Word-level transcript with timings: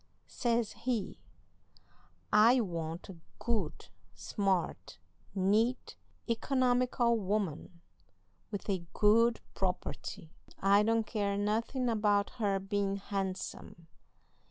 Says 0.25 0.71
he: 0.71 1.19
'I 2.33 2.61
want 2.61 3.07
a 3.07 3.17
good, 3.37 3.89
smart, 4.15 4.97
neat, 5.35 5.95
economical 6.27 7.19
woman, 7.19 7.81
with 8.49 8.67
a 8.67 8.83
good 8.93 9.41
property. 9.53 10.31
I 10.57 10.81
don't 10.81 11.05
care 11.05 11.37
nothin' 11.37 11.87
about 11.87 12.31
her 12.41 12.57
bein' 12.57 12.95
handsome. 12.95 13.85